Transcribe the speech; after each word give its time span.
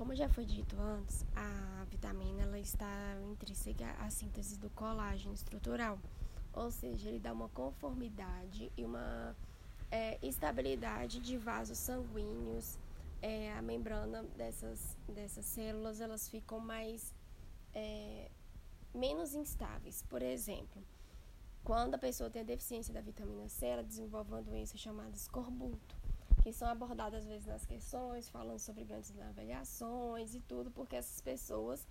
como 0.00 0.16
já 0.16 0.30
foi 0.30 0.46
dito 0.46 0.80
antes, 0.80 1.26
a 1.36 1.84
vitamina 1.90 2.44
ela 2.44 2.58
está 2.58 3.18
intrínseca 3.30 3.84
à 3.98 4.08
síntese 4.08 4.58
do 4.58 4.70
colágeno 4.70 5.34
estrutural, 5.34 5.98
ou 6.54 6.70
seja, 6.70 7.10
ele 7.10 7.18
dá 7.18 7.34
uma 7.34 7.50
conformidade 7.50 8.72
e 8.78 8.82
uma 8.82 9.36
é, 9.90 10.18
estabilidade 10.26 11.20
de 11.20 11.36
vasos 11.36 11.76
sanguíneos. 11.76 12.78
É, 13.20 13.52
a 13.52 13.60
membrana 13.60 14.22
dessas, 14.38 14.96
dessas 15.06 15.44
células 15.44 16.00
elas 16.00 16.30
ficam 16.30 16.58
mais 16.58 17.14
é, 17.74 18.30
menos 18.94 19.34
instáveis. 19.34 20.02
Por 20.08 20.22
exemplo, 20.22 20.82
quando 21.62 21.94
a 21.96 21.98
pessoa 21.98 22.30
tem 22.30 22.40
a 22.40 22.44
deficiência 22.46 22.94
da 22.94 23.02
vitamina 23.02 23.50
C, 23.50 23.66
ela 23.66 23.84
desenvolve 23.84 24.32
uma 24.32 24.40
doença 24.40 24.78
chamada 24.78 25.14
escorbuto 25.14 25.99
que 26.42 26.52
são 26.52 26.68
abordadas 26.68 27.20
às 27.20 27.26
vezes 27.26 27.46
nas 27.46 27.66
questões, 27.66 28.28
falando 28.28 28.58
sobre 28.58 28.84
grandes 28.84 29.14
navegações 29.14 30.34
e 30.34 30.40
tudo, 30.40 30.70
porque 30.70 30.96
essas 30.96 31.20
pessoas 31.20 31.86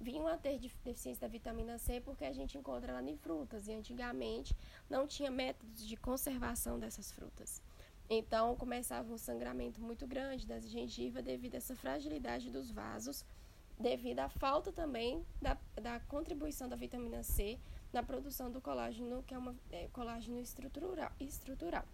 vinham 0.00 0.26
a 0.26 0.36
ter 0.36 0.58
deficiência 0.58 1.22
da 1.22 1.28
vitamina 1.28 1.78
C 1.78 2.00
porque 2.00 2.24
a 2.24 2.32
gente 2.32 2.58
encontra 2.58 2.92
ela 2.92 3.10
em 3.10 3.16
frutas 3.16 3.68
e 3.68 3.72
antigamente 3.72 4.54
não 4.90 5.06
tinha 5.06 5.30
métodos 5.30 5.86
de 5.86 5.96
conservação 5.96 6.78
dessas 6.78 7.10
frutas. 7.12 7.62
Então 8.10 8.54
começava 8.56 9.12
um 9.12 9.16
sangramento 9.16 9.80
muito 9.80 10.06
grande 10.06 10.46
das 10.46 10.68
gengivas 10.68 11.24
devido 11.24 11.54
a 11.54 11.58
essa 11.58 11.74
fragilidade 11.74 12.50
dos 12.50 12.70
vasos, 12.70 13.24
devido 13.78 14.20
à 14.20 14.28
falta 14.28 14.70
também 14.70 15.24
da, 15.40 15.56
da 15.80 15.98
contribuição 16.00 16.68
da 16.68 16.76
vitamina 16.76 17.22
C 17.22 17.58
na 17.92 18.02
produção 18.02 18.50
do 18.50 18.60
colágeno, 18.60 19.22
que 19.22 19.32
é 19.32 19.38
um 19.38 19.56
é, 19.70 19.88
colágeno 19.92 20.38
estrutural. 20.38 21.12
estrutural. 21.18 21.84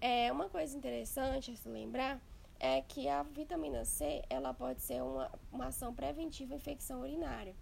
É, 0.00 0.30
uma 0.30 0.48
coisa 0.48 0.76
interessante 0.76 1.50
a 1.50 1.56
se 1.56 1.68
lembrar 1.68 2.20
é 2.60 2.82
que 2.82 3.08
a 3.08 3.22
vitamina 3.22 3.84
C 3.84 4.22
ela 4.28 4.54
pode 4.54 4.80
ser 4.82 5.02
uma, 5.02 5.30
uma 5.52 5.66
ação 5.66 5.94
preventiva 5.94 6.54
à 6.54 6.56
infecção 6.56 7.00
urinária. 7.00 7.54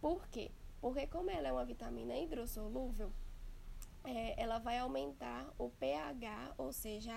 Por 0.00 0.26
quê? 0.28 0.50
Porque 0.80 1.06
como 1.06 1.30
ela 1.30 1.48
é 1.48 1.52
uma 1.52 1.64
vitamina 1.64 2.16
hidrossolúvel, 2.16 3.10
é, 4.04 4.40
ela 4.40 4.58
vai 4.58 4.78
aumentar 4.78 5.52
o 5.58 5.70
pH, 5.70 6.54
ou 6.58 6.72
seja, 6.72 7.12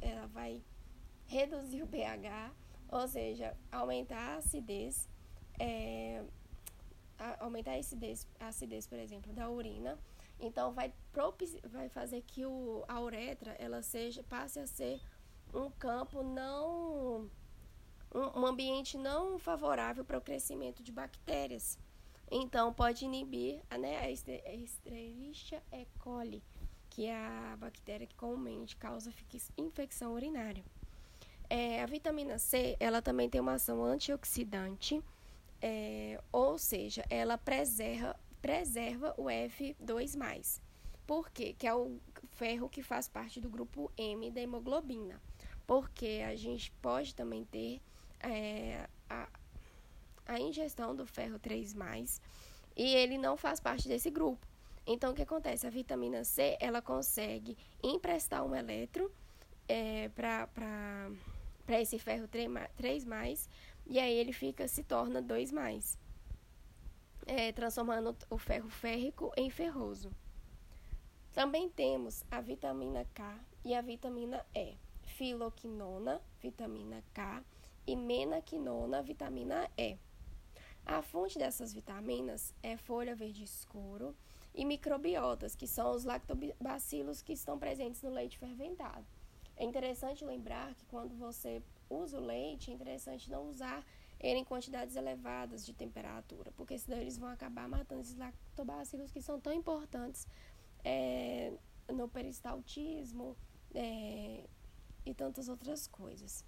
ela 0.00 0.26
vai 0.26 0.60
reduzir 1.26 1.82
o 1.82 1.86
pH, 1.86 2.52
ou 2.88 3.06
seja, 3.06 3.56
aumentar 3.70 4.18
a 4.18 4.36
acidez, 4.38 5.08
é, 5.58 6.22
aumentar 7.38 7.72
a 7.72 7.78
acidez, 7.78 8.26
a 8.40 8.48
acidez, 8.48 8.86
por 8.86 8.98
exemplo, 8.98 9.32
da 9.32 9.48
urina 9.48 9.98
então 10.42 10.72
vai, 10.72 10.92
vai 11.70 11.88
fazer 11.88 12.20
que 12.22 12.44
o, 12.44 12.84
a 12.88 13.00
uretra 13.00 13.52
ela 13.58 13.80
seja 13.80 14.24
passe 14.24 14.58
a 14.58 14.66
ser 14.66 15.00
um 15.54 15.70
campo 15.70 16.22
não 16.22 17.30
um, 18.12 18.40
um 18.40 18.46
ambiente 18.46 18.98
não 18.98 19.38
favorável 19.38 20.04
para 20.04 20.18
o 20.18 20.20
crescimento 20.20 20.82
de 20.82 20.90
bactérias. 20.90 21.78
Então 22.30 22.72
pode 22.72 23.04
inibir 23.04 23.62
né, 23.78 23.98
a 23.98 24.10
Escherichia 24.10 25.62
E. 25.70 25.86
coli, 26.00 26.42
que 26.90 27.06
é 27.06 27.14
a 27.14 27.56
bactéria 27.58 28.06
que 28.06 28.16
comumente 28.16 28.76
causa 28.76 29.12
infecção 29.56 30.12
urinária. 30.14 30.64
É, 31.48 31.82
a 31.82 31.86
vitamina 31.86 32.38
C 32.38 32.76
ela 32.80 33.00
também 33.00 33.28
tem 33.28 33.40
uma 33.40 33.54
ação 33.54 33.84
antioxidante, 33.84 35.02
é, 35.60 36.20
ou 36.32 36.58
seja, 36.58 37.04
ela 37.10 37.36
preserva 37.38 38.18
preserva 38.42 39.14
o 39.16 39.26
F2+. 39.26 40.60
Por 41.06 41.30
quê? 41.30 41.54
Que 41.56 41.66
é 41.66 41.74
o 41.74 41.98
ferro 42.32 42.68
que 42.68 42.82
faz 42.82 43.08
parte 43.08 43.40
do 43.40 43.48
grupo 43.48 43.90
M 43.96 44.30
da 44.32 44.40
hemoglobina. 44.40 45.20
Porque 45.66 46.22
a 46.26 46.34
gente 46.34 46.72
pode 46.82 47.14
também 47.14 47.44
ter 47.44 47.80
é, 48.20 48.88
a, 49.08 49.28
a 50.26 50.40
ingestão 50.40 50.94
do 50.94 51.06
ferro 51.06 51.38
3+, 51.38 52.20
e 52.76 52.94
ele 52.94 53.16
não 53.16 53.36
faz 53.36 53.60
parte 53.60 53.86
desse 53.86 54.10
grupo. 54.10 54.46
Então, 54.86 55.12
o 55.12 55.14
que 55.14 55.22
acontece? 55.22 55.66
A 55.66 55.70
vitamina 55.70 56.24
C, 56.24 56.56
ela 56.60 56.82
consegue 56.82 57.56
emprestar 57.82 58.44
um 58.44 58.54
elétron 58.54 59.08
é, 59.68 60.08
para 60.08 61.10
esse 61.80 61.98
ferro 61.98 62.26
3+, 62.28 63.06
mais, 63.06 63.48
e 63.86 64.00
aí 64.00 64.12
ele 64.12 64.32
fica, 64.32 64.66
se 64.66 64.82
torna 64.82 65.22
2+. 65.22 65.96
É, 67.26 67.52
transformando 67.52 68.16
o 68.28 68.36
ferro 68.36 68.68
férrico 68.68 69.32
em 69.36 69.48
ferroso. 69.48 70.10
Também 71.32 71.68
temos 71.68 72.24
a 72.30 72.40
vitamina 72.40 73.06
K 73.14 73.38
e 73.64 73.74
a 73.74 73.80
vitamina 73.80 74.44
E, 74.54 74.76
filoquinona, 75.02 76.20
vitamina 76.40 77.02
K, 77.14 77.42
e 77.86 77.96
menaquinona, 77.96 79.02
vitamina 79.02 79.70
E. 79.76 79.96
A 80.84 81.00
fonte 81.00 81.38
dessas 81.38 81.72
vitaminas 81.72 82.54
é 82.62 82.76
folha 82.76 83.14
verde 83.14 83.44
escuro 83.44 84.16
e 84.54 84.64
microbiotas, 84.64 85.54
que 85.54 85.66
são 85.66 85.92
os 85.92 86.04
lactobacilos 86.04 87.22
que 87.22 87.32
estão 87.32 87.58
presentes 87.58 88.02
no 88.02 88.10
leite 88.10 88.36
fermentado. 88.36 89.06
É 89.56 89.64
interessante 89.64 90.24
lembrar 90.24 90.74
que 90.74 90.84
quando 90.86 91.14
você 91.14 91.62
usa 91.88 92.18
o 92.18 92.24
leite, 92.24 92.70
é 92.70 92.74
interessante 92.74 93.30
não 93.30 93.48
usar 93.48 93.84
em 94.22 94.44
quantidades 94.44 94.94
elevadas 94.94 95.66
de 95.66 95.74
temperatura, 95.74 96.52
porque 96.52 96.78
senão 96.78 96.98
eles 96.98 97.18
vão 97.18 97.28
acabar 97.28 97.68
matando 97.68 98.02
esses 98.02 98.16
lactobacilos 98.16 99.10
que 99.10 99.20
são 99.20 99.40
tão 99.40 99.52
importantes 99.52 100.28
é, 100.84 101.52
no 101.92 102.08
peristaltismo 102.08 103.36
é, 103.74 104.48
e 105.04 105.12
tantas 105.12 105.48
outras 105.48 105.88
coisas. 105.88 106.44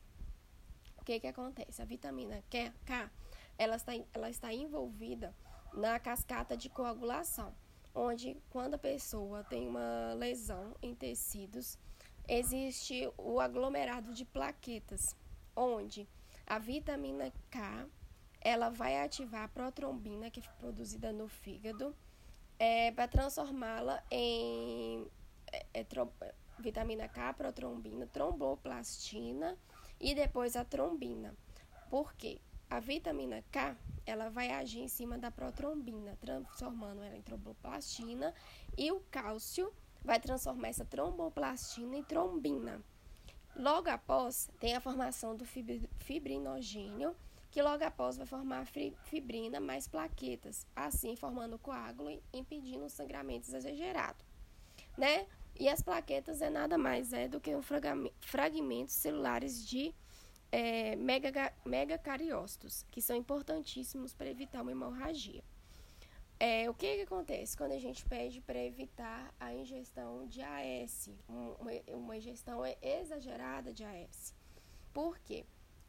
O 0.98 1.04
que, 1.04 1.18
que 1.18 1.26
acontece? 1.26 1.82
A 1.82 1.84
vitamina 1.84 2.42
K, 2.48 3.10
ela 3.58 3.76
está, 3.76 3.92
ela 4.12 4.30
está 4.30 4.54
envolvida 4.54 5.34
na 5.72 5.98
cascata 5.98 6.56
de 6.56 6.68
coagulação, 6.68 7.52
onde 7.92 8.36
quando 8.50 8.74
a 8.74 8.78
pessoa 8.78 9.42
tem 9.42 9.66
uma 9.66 10.14
lesão 10.14 10.76
em 10.80 10.94
tecidos, 10.94 11.76
existe 12.28 13.10
o 13.18 13.40
aglomerado 13.40 14.14
de 14.14 14.24
plaquetas, 14.24 15.16
onde 15.56 16.08
a 16.46 16.58
vitamina 16.58 17.32
K, 17.50 17.86
ela 18.40 18.68
vai 18.68 19.00
ativar 19.00 19.44
a 19.44 19.48
protrombina, 19.48 20.30
que 20.30 20.40
é 20.40 20.42
produzida 20.58 21.12
no 21.12 21.28
fígado, 21.28 21.94
é, 22.58 22.92
para 22.92 23.08
transformá-la 23.08 24.02
em 24.10 25.06
é, 25.52 25.66
é, 25.80 25.86
vitamina 26.58 27.08
K, 27.08 27.32
protrombina, 27.32 28.06
tromboplastina 28.06 29.56
e 30.00 30.14
depois 30.14 30.56
a 30.56 30.64
trombina. 30.64 31.34
Por 31.90 32.14
quê? 32.14 32.40
A 32.68 32.80
vitamina 32.80 33.42
K, 33.50 33.76
ela 34.06 34.28
vai 34.28 34.50
agir 34.50 34.80
em 34.80 34.88
cima 34.88 35.16
da 35.16 35.30
protrombina, 35.30 36.16
transformando 36.20 37.02
ela 37.02 37.16
em 37.16 37.22
tromboplastina, 37.22 38.34
e 38.76 38.90
o 38.90 39.00
cálcio 39.10 39.72
vai 40.02 40.20
transformar 40.20 40.68
essa 40.68 40.84
tromboplastina 40.84 41.96
em 41.96 42.02
trombina. 42.02 42.82
Logo 43.56 43.88
após, 43.88 44.50
tem 44.58 44.74
a 44.74 44.80
formação 44.80 45.36
do 45.36 45.44
fibrinogênio, 45.44 47.14
que 47.50 47.62
logo 47.62 47.84
após 47.84 48.16
vai 48.16 48.26
formar 48.26 48.66
fibrina 49.04 49.60
mais 49.60 49.86
plaquetas, 49.86 50.66
assim 50.74 51.14
formando 51.14 51.58
coágulo 51.58 52.10
e 52.10 52.20
impedindo 52.32 52.84
o 52.84 52.90
sangramento 52.90 53.48
exagerado, 53.48 54.24
né? 54.98 55.26
E 55.58 55.68
as 55.68 55.80
plaquetas 55.80 56.42
é 56.42 56.50
nada 56.50 56.76
mais 56.76 57.12
é 57.12 57.28
do 57.28 57.40
que 57.40 57.54
um 57.54 57.62
fragmentos 58.20 58.94
celulares 58.94 59.64
de 59.64 59.94
é, 60.50 60.96
megacariócitos, 61.64 62.84
que 62.90 63.00
são 63.00 63.14
importantíssimos 63.14 64.12
para 64.12 64.28
evitar 64.28 64.62
uma 64.62 64.72
hemorragia. 64.72 65.44
É, 66.38 66.68
o 66.68 66.74
que, 66.74 66.96
que 66.96 67.02
acontece 67.02 67.56
quando 67.56 67.72
a 67.72 67.78
gente 67.78 68.04
pede 68.06 68.40
para 68.40 68.58
evitar 68.58 69.32
a 69.38 69.54
ingestão 69.54 70.26
de 70.26 70.42
AS, 70.42 71.10
uma, 71.28 71.70
uma 71.88 72.16
ingestão 72.16 72.62
exagerada 72.82 73.72
de 73.72 73.84
AS? 73.84 74.34
Por 74.92 75.18
quê? 75.20 75.46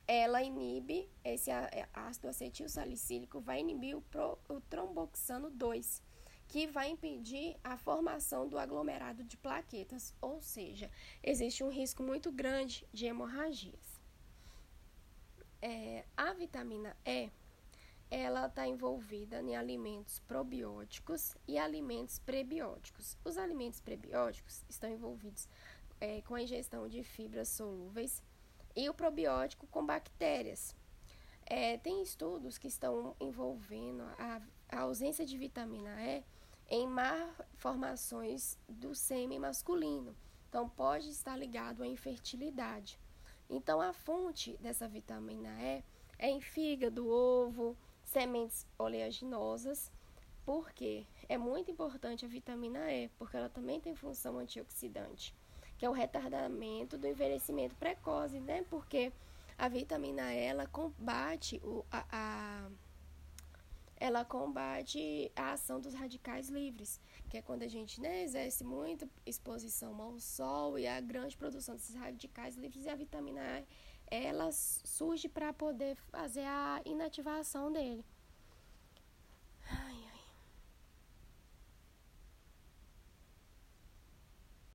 Ela 0.07 0.43
inibe, 0.43 1.09
esse 1.23 1.49
é, 1.49 1.89
ácido 1.91 2.27
acetil 2.27 2.69
salicílico 2.69 3.41
vai 3.41 3.59
inibir 3.59 3.97
o, 3.97 4.01
pro, 4.01 4.37
o 4.47 4.61
tromboxano 4.61 5.49
2, 5.49 6.03
que 6.47 6.67
vai 6.67 6.89
impedir 6.89 7.57
a 7.63 7.75
formação 7.75 8.47
do 8.47 8.59
aglomerado 8.59 9.23
de 9.23 9.35
plaquetas, 9.35 10.13
ou 10.21 10.41
seja, 10.43 10.91
existe 11.23 11.63
um 11.63 11.69
risco 11.69 12.03
muito 12.03 12.31
grande 12.31 12.87
de 12.93 13.07
hemorragias. 13.07 13.99
É, 15.59 16.05
a 16.15 16.31
vitamina 16.33 16.95
E 17.03 17.31
ela 18.09 18.45
está 18.45 18.67
envolvida 18.67 19.41
em 19.41 19.55
alimentos 19.55 20.19
probióticos 20.19 21.35
e 21.47 21.57
alimentos 21.57 22.19
prebióticos. 22.19 23.17
Os 23.25 23.37
alimentos 23.37 23.81
prebióticos 23.81 24.63
estão 24.69 24.89
envolvidos 24.89 25.47
é, 25.99 26.21
com 26.21 26.35
a 26.35 26.41
ingestão 26.41 26.87
de 26.87 27.03
fibras 27.03 27.49
solúveis 27.49 28.21
e 28.75 28.89
o 28.89 28.93
probiótico 28.93 29.67
com 29.67 29.85
bactérias. 29.85 30.75
É, 31.45 31.77
tem 31.77 32.01
estudos 32.01 32.57
que 32.57 32.67
estão 32.67 33.15
envolvendo 33.19 34.03
a, 34.17 34.41
a 34.69 34.79
ausência 34.81 35.25
de 35.25 35.37
vitamina 35.37 35.95
E 36.01 36.23
em 36.67 36.87
malformações 36.87 38.57
do 38.67 38.95
sêmen 38.95 39.39
masculino. 39.39 40.15
Então, 40.49 40.67
pode 40.67 41.09
estar 41.09 41.35
ligado 41.37 41.83
à 41.83 41.87
infertilidade. 41.87 42.99
Então, 43.49 43.79
a 43.79 43.93
fonte 43.93 44.57
dessa 44.57 44.87
vitamina 44.87 45.49
E 45.61 45.83
em 46.17 46.41
fígado, 46.41 47.07
ovo, 47.07 47.77
sementes 48.15 48.65
oleaginosas. 48.79 49.91
Porque 50.45 51.05
é 51.27 51.37
muito 51.37 51.69
importante 51.69 52.23
a 52.23 52.27
vitamina 52.27 52.91
E, 52.93 53.09
porque 53.17 53.35
ela 53.35 53.49
também 53.49 53.79
tem 53.81 53.95
função 53.95 54.37
antioxidante, 54.37 55.35
que 55.77 55.85
é 55.85 55.89
o 55.89 55.91
retardamento 55.91 56.97
do 56.97 57.07
envelhecimento 57.07 57.75
precoce, 57.75 58.39
né? 58.39 58.63
Porque 58.69 59.11
a 59.57 59.67
vitamina 59.67 60.33
E 60.33 60.37
ela 60.37 60.67
combate 60.67 61.59
o, 61.63 61.83
a, 61.91 62.05
a 62.11 62.69
ela 63.97 64.23
combate 64.23 65.31
a 65.35 65.53
ação 65.53 65.79
dos 65.79 65.93
radicais 65.93 66.49
livres, 66.49 66.99
que 67.29 67.37
é 67.37 67.41
quando 67.41 67.63
a 67.63 67.67
gente 67.67 67.99
né, 67.99 68.23
exerce 68.23 68.63
muita 68.63 69.09
exposição 69.25 69.99
ao 69.99 70.19
sol 70.19 70.77
e 70.77 70.85
a 70.85 70.99
grande 71.01 71.35
produção 71.35 71.75
desses 71.75 71.95
radicais 71.95 72.55
livres 72.55 72.85
e 72.85 72.89
a 72.89 72.95
vitamina 72.95 73.41
E 73.41 73.65
ela 74.09 74.51
surge 74.51 75.27
para 75.27 75.51
poder 75.53 75.95
fazer 76.11 76.45
a 76.45 76.81
inativação 76.85 77.71
dele. 77.71 78.03